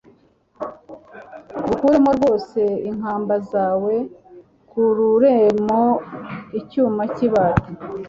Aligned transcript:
ngukuremo 1.61 2.09
rwose 2.17 2.59
inkamba 2.89 3.35
za 3.49 3.67
we, 3.83 3.95
nkuruaremo 4.67 5.81
icyuma 6.59 7.03
cy'ibati.» 7.13 7.71